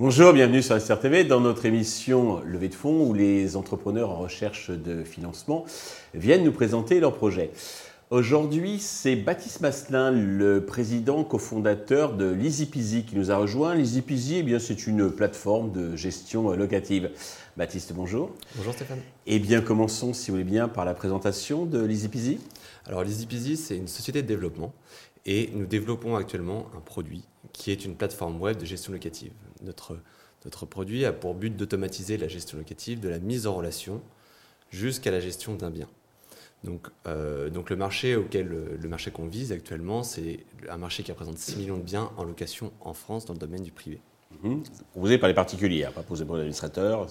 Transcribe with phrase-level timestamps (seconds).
[0.00, 4.70] Bonjour, bienvenue sur SRTV dans notre émission Levée de fonds où les entrepreneurs en recherche
[4.70, 5.64] de financement
[6.14, 7.50] viennent nous présenter leurs projets.
[8.10, 13.74] Aujourd'hui, c'est Baptiste Masselin, le président cofondateur de l'EasyPeasy qui nous a rejoint.
[13.74, 17.10] l'EasyPeasy, eh bien, c'est une plateforme de gestion locative.
[17.58, 18.30] Baptiste, bonjour.
[18.56, 19.00] Bonjour Stéphane.
[19.26, 22.40] Eh bien, commençons, si vous voulez bien, par la présentation de l'EasyPeasy.
[22.86, 24.72] Alors, l'EasyPeasy, c'est une société de développement
[25.26, 29.32] et nous développons actuellement un produit qui est une plateforme web de gestion locative.
[29.62, 29.98] Notre,
[30.46, 34.00] notre produit a pour but d'automatiser la gestion locative, de la mise en relation
[34.70, 35.88] jusqu'à la gestion d'un bien.
[36.64, 41.12] Donc, euh, donc le marché auquel le marché qu'on vise actuellement, c'est un marché qui
[41.12, 44.00] représente 6 millions de biens en location en France dans le domaine du privé.
[44.42, 44.56] Mmh.
[44.92, 47.06] Proposé par les particuliers, hein, pas posé par les administrateurs.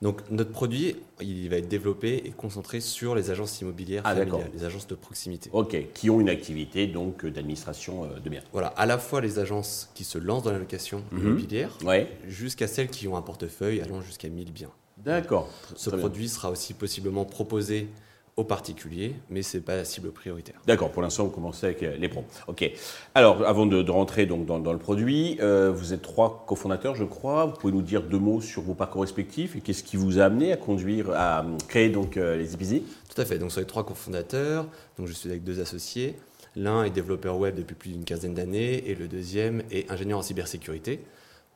[0.00, 4.50] Donc notre produit, il va être développé et concentré sur les agences immobilières ah, familiales,
[4.54, 5.50] les agences de proximité.
[5.52, 8.42] Ok, qui ont une activité donc d'administration euh, de biens.
[8.52, 11.18] Voilà, à la fois les agences qui se lancent dans la location mmh.
[11.18, 11.78] immobilière,
[12.26, 14.72] jusqu'à celles qui ont un portefeuille allant jusqu'à 1000 biens.
[14.96, 15.48] D'accord.
[15.76, 17.88] Ce produit sera aussi possiblement proposé
[18.36, 20.54] aux particuliers, mais ce n'est pas la cible prioritaire.
[20.66, 22.24] D'accord, pour l'instant, vous commencez avec les pros.
[22.46, 22.70] OK.
[23.14, 27.44] Alors, avant de, rentrer donc dans, le produit, euh, vous êtes trois cofondateurs, je crois.
[27.44, 30.24] Vous pouvez nous dire deux mots sur vos parcours respectifs et qu'est-ce qui vous a
[30.24, 33.38] amené à conduire, à créer donc euh, les Epizy Tout à fait.
[33.38, 34.66] Donc, sur les trois cofondateurs,
[34.98, 36.16] donc je suis avec deux associés.
[36.56, 40.22] L'un est développeur web depuis plus d'une quinzaine d'années et le deuxième est ingénieur en
[40.22, 41.00] cybersécurité.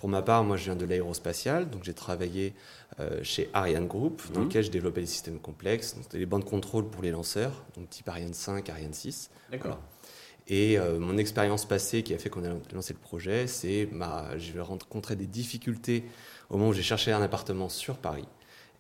[0.06, 2.54] Pour ma part, moi, je viens de l'aérospatial, donc j'ai travaillé
[3.00, 4.46] euh, chez Ariane Group, dans mhm.
[4.46, 7.90] lequel je développais des systèmes complexes, donc les bandes de contrôle pour les lanceurs, donc
[7.90, 9.30] type Ariane 5, Ariane 6.
[9.50, 9.80] D'accord.
[10.46, 13.88] Et euh, mon expérience passée qui a fait qu'on a lancé le projet, c'est
[14.36, 16.04] j'ai rencontré des difficultés
[16.50, 18.28] au moment où j'ai cherché un appartement sur Paris.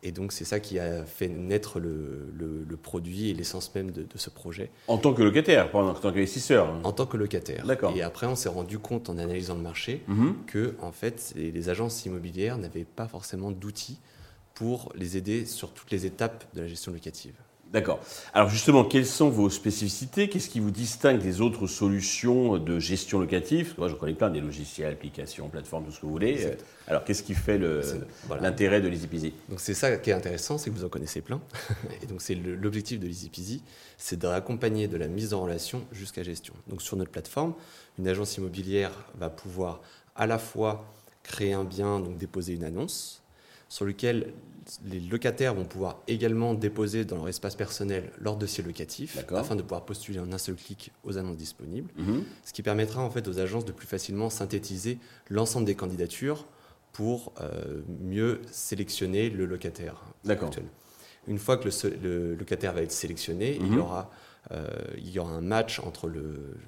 [0.02, 4.06] Et donc, c'est ça qui a fait naître le, le, produit et l'essence même de,
[4.14, 4.70] ce projet.
[4.86, 7.66] En tant que locataire, pas en tant qu'investisseur En tant que locataire.
[7.66, 7.92] D'accord.
[7.96, 10.36] Et après, on s'est rendu compte en analysant le marché mhm.
[10.46, 13.98] que, en fait, les agences immobilières n'avaient pas forcément d'outils
[14.54, 17.34] pour les aider sur toutes les étapes de la gestion locative.
[17.72, 18.00] D'accord.
[18.32, 20.28] Alors justement, quelles sont vos spécificités?
[20.28, 23.74] Qu'est-ce qui vous distingue des autres solutions de gestion locative?
[23.76, 26.56] Moi, je connais plein des logiciels, applications, plateformes, tout ce que vous voulez.
[26.86, 27.60] Alors, qu'est-ce qui fait
[28.40, 31.40] l'intérêt de l'EasyPeasy Donc, c'est ça qui est intéressant, c'est que vous en connaissez plein.
[32.02, 33.62] Et donc, c'est l'objectif de l'EasyPeasy,
[33.98, 36.54] c'est d'accompagner de la mise en relation jusqu'à gestion.
[36.68, 37.54] Donc, sur notre plateforme,
[37.98, 39.80] une agence immobilière va pouvoir
[40.14, 40.86] à la fois
[41.24, 43.22] créer un bien, donc déposer une annonce,
[43.68, 44.32] sur lequel
[44.84, 49.62] les locataires vont pouvoir également déposer dans leur espace personnel leur dossier locatif afin de
[49.62, 52.24] pouvoir postuler en un seul clic aux annonces disponibles, mhm.
[52.44, 54.98] ce qui permettra en fait aux agences de plus facilement synthétiser
[55.30, 56.46] l'ensemble des candidatures
[56.92, 60.64] pour euh, mieux sélectionner le locataire actuel.
[61.28, 61.68] Une fois que
[62.02, 63.80] le, locataire va être sélectionné, il, y mhm.
[63.80, 64.10] aura,
[64.52, 64.66] euh,
[64.96, 66.10] il y aura un match entre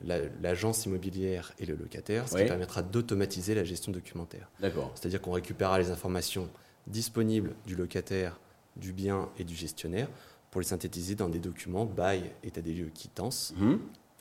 [0.04, 4.50] l'agence immobilière et le locataire, ce qui permettra d'automatiser la gestion documentaire.
[4.60, 6.48] C'est-à-dire qu'on récupérera les informations
[6.88, 8.40] disponibles du locataire,
[8.76, 10.08] du bien et du gestionnaire
[10.50, 13.80] pour les synthétiser dans des documents bail, état des lieux, quittance, mhm.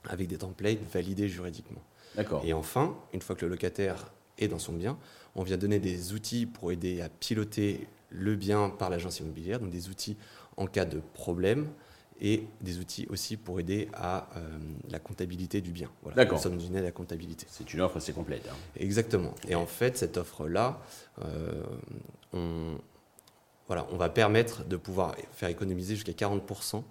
[0.09, 1.81] avec des templates validés juridiquement.
[2.44, 4.97] Et enfin, une fois que le locataire est dans son bien,
[5.35, 9.69] on vient donner des outils pour aider à piloter le bien par l'agence immobilière, donc
[9.69, 10.17] des outils
[10.57, 11.67] en cas de problème,
[12.22, 14.57] et des outils aussi pour aider à euh,
[14.89, 15.89] la comptabilité du bien.
[16.01, 16.38] Voilà, D'accord.
[16.38, 17.45] Nous sommes une aide à la comptabilité.
[17.50, 18.47] C'est une offre assez complète.
[18.50, 18.55] Hein.
[18.75, 19.33] Exactement.
[19.47, 20.79] Et en fait, cette offre-là,
[21.23, 21.51] euh,
[22.33, 22.78] on,
[23.67, 26.83] voilà, on va permettre de pouvoir faire économiser jusqu'à 40%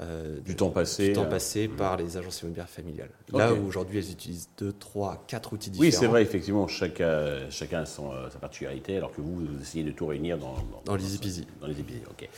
[0.00, 3.10] euh, du temps passé, du temps passé par les agences immobilières familiales.
[3.32, 5.84] Là où aujourd'hui elles utilisent 2, 3, 4 outils différents.
[5.84, 9.84] Oui, c'est vrai, effectivement, chacun, chacun a son, sa particularité, alors que vous, vous essayez
[9.84, 11.46] de tout réunir dans, dans, dans les EasyPeasy.
[11.60, 12.28] Dans les EasyPeasy, ok.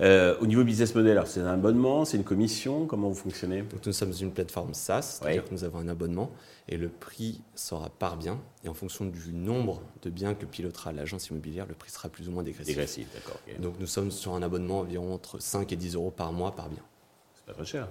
[0.00, 3.62] Euh, au niveau business model, c'est un abonnement, c'est une commission, comment vous fonctionnez?
[3.62, 6.30] Donc, Nous sommes une plateforme SaaS, c'est-à-dire que nous avons un abonnement
[6.68, 8.40] et le prix sera par bien.
[8.64, 12.28] Et en fonction du nombre de biens que pilotera l'agence immobilière, le prix sera plus
[12.28, 12.74] ou moins dégressif.
[12.74, 13.40] Dégressif, d'accord.
[13.60, 16.68] Donc nous sommes sur un abonnement environ entre 5 et 10 euros par mois par
[16.68, 16.82] bien.
[17.36, 17.88] C'est pas très cher.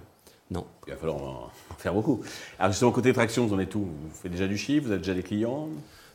[0.50, 0.66] Non.
[0.86, 2.22] Il va falloir en faire beaucoup.
[2.58, 5.00] Alors justement, côté traction, vous en êtes tout Vous faites déjà du chiffre Vous avez
[5.00, 5.68] déjà des clients?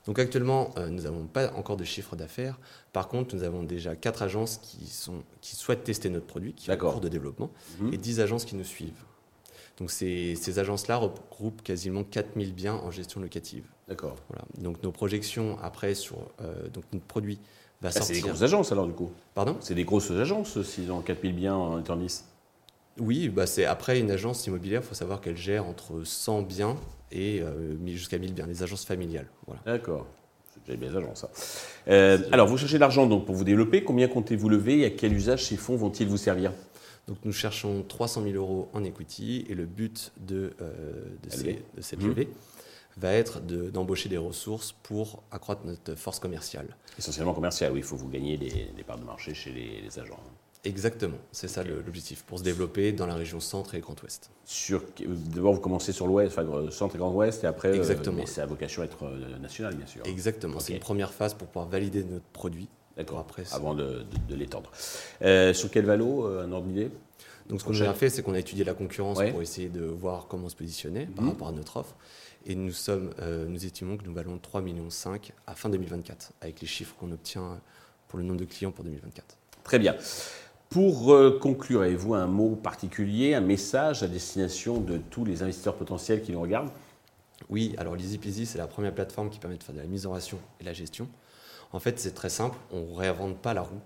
[0.05, 2.57] Donc actuellement, euh, nous n'avons pas encore de chiffre d'affaires.
[2.93, 6.65] Par contre, nous avons déjà quatre agences qui, sont, qui souhaitent tester notre produit, qui
[6.65, 7.93] sont en cours de développement, mhm.
[7.93, 9.03] et 10 agences qui nous suivent.
[9.77, 13.63] Donc ces, ces agences-là regroupent quasiment 4000 biens en gestion locative.
[13.87, 14.17] D'accord.
[14.27, 14.43] Voilà.
[14.57, 17.39] Donc nos projections après sur euh, donc notre produit
[17.81, 18.01] va sortir.
[18.01, 19.55] Ah, c'est des grosses agences alors du coup Pardon?
[19.61, 22.25] C'est des grosses agences s'ils ont 4000 biens en 10
[22.99, 26.77] Oui, bah c'est après une agence immobilière, il faut savoir qu'elle gère entre 100 biens
[27.11, 29.27] et euh, jusqu'à 1000 biens, les agences familiales.
[29.65, 30.05] D'accord.
[30.67, 31.31] J'ai bien agents, ça.
[31.87, 33.83] Euh, alors, vous cherchez de l'argent donc, pour vous développer.
[33.83, 36.51] Combien comptez-vous lever et à quel usage ces fonds vont-ils vous servir?
[37.07, 42.29] Donc nous cherchons 300 000 euros en equity et le but de, de, cette levée
[42.99, 46.75] va être d'embaucher des ressources pour accroître notre force commerciale.
[46.97, 50.19] Essentiellement commerciale, oui, il faut vous gagner des, parts de marché chez les, agents.
[50.65, 54.29] Exactement, c'est ça l'objectif, pour se développer dans la région centre et Grand Ouest.
[55.33, 58.17] D'abord, vous commencez sur l'Ouest, enfin, centre et Grand Ouest, et après, euh, Exactement.
[58.17, 60.01] mais c'est à vocation à être euh, national, bien sûr.
[60.05, 62.67] Exactement, c'est une première phase pour pouvoir valider notre produit.
[62.97, 63.43] D'accord, après.
[63.53, 64.71] Avant de, l'étendre.
[65.21, 66.91] Euh, sur quel valo, un ordre d'idée?
[67.47, 70.27] Donc, ce qu'on a fait, c'est qu'on a étudié la concurrence pour essayer de voir
[70.27, 71.31] comment se positionner par mhm.
[71.31, 71.95] rapport à notre offre.
[72.45, 74.87] Et nous, sommes, euh, nous estimons que nous valons 3,5 millions
[75.47, 77.59] à fin 2024, avec les chiffres qu'on obtient
[78.07, 79.37] pour le nombre de clients pour 2024.
[79.63, 79.95] Très bien.
[80.69, 85.75] Pour euh, conclure, avez-vous un mot particulier, un message à destination de tous les investisseurs
[85.75, 86.69] potentiels qui nous regardent?
[87.49, 90.11] Oui, alors l'EasyPeasy, c'est la première plateforme qui permet de faire de la mise en
[90.11, 91.07] relation et la gestion.
[91.71, 93.81] En fait, c'est très simple, on ne réinvente pas la roue.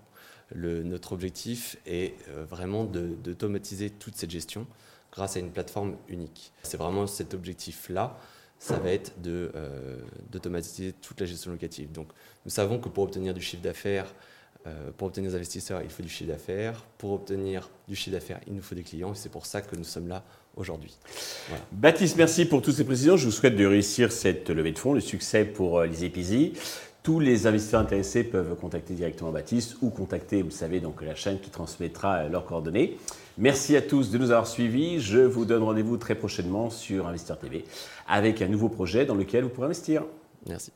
[0.56, 4.68] Notre objectif est euh, vraiment d'automatiser toute cette gestion
[5.14, 6.52] grâce à une plateforme unique.
[6.64, 8.18] C'est vraiment cet objectif-là
[8.64, 10.00] ça va être euh,
[10.32, 11.92] d'automatiser toute la gestion locative.
[11.92, 12.08] Donc,
[12.46, 14.06] nous savons que pour obtenir du chiffre d'affaires,
[14.66, 16.86] euh, pour obtenir des investisseurs, il faut du chiffre d'affaires.
[16.98, 19.14] Pour obtenir du chiffre d'affaires, il nous faut des clients.
[19.14, 20.24] Et c'est pour ça que nous sommes là
[20.56, 20.96] aujourd'hui.
[21.72, 23.18] Baptiste, merci pour toutes ces précisions.
[23.18, 26.54] Je vous souhaite de réussir cette levée de fonds, le succès pour euh, les épizis.
[27.02, 31.16] Tous les investisseurs intéressés peuvent contacter directement Baptiste ou contacter, vous le savez, donc la
[31.16, 32.98] chaîne qui transmettra leurs coordonnées.
[33.38, 35.02] Merci à tous de nous avoir suivis.
[35.02, 37.66] Je vous donne rendez-vous très prochainement sur Investir TV
[38.08, 40.04] avec un nouveau projet dans lequel vous pourrez investir.
[40.48, 40.72] Merci.